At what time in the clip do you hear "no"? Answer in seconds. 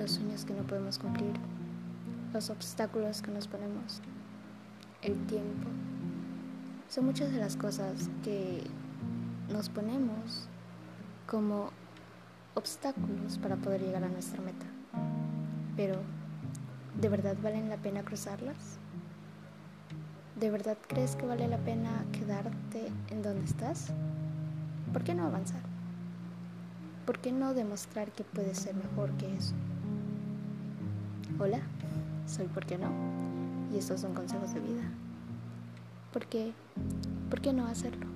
0.54-0.62, 25.14-25.26, 27.32-27.52, 32.76-32.90, 37.54-37.66